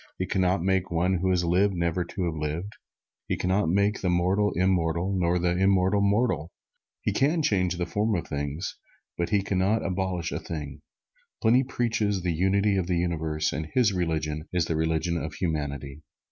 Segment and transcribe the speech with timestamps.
[0.17, 2.73] He can not make one who has lived never to have lived.
[3.27, 6.51] He can not make the mortal, immortal; nor the immortal, mortal.
[7.03, 8.77] He can change the form of things,
[9.15, 10.81] but He can not abolish a thing.
[11.39, 16.01] Pliny preaches the Unity of the Universe and his religion is the religion of Humanity.